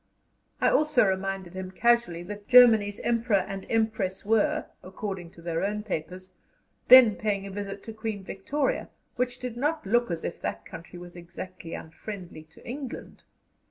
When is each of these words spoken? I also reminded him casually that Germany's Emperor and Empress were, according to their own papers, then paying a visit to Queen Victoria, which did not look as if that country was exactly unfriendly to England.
I 0.59 0.67
also 0.71 1.05
reminded 1.05 1.53
him 1.53 1.69
casually 1.69 2.23
that 2.23 2.47
Germany's 2.47 2.99
Emperor 3.01 3.45
and 3.47 3.67
Empress 3.69 4.25
were, 4.25 4.65
according 4.81 5.29
to 5.33 5.43
their 5.43 5.63
own 5.63 5.83
papers, 5.83 6.33
then 6.87 7.15
paying 7.15 7.45
a 7.45 7.51
visit 7.51 7.83
to 7.83 7.93
Queen 7.93 8.23
Victoria, 8.23 8.89
which 9.15 9.37
did 9.37 9.55
not 9.55 9.85
look 9.85 10.09
as 10.09 10.23
if 10.23 10.41
that 10.41 10.65
country 10.65 10.97
was 10.97 11.15
exactly 11.15 11.75
unfriendly 11.75 12.41
to 12.45 12.67
England. 12.67 13.21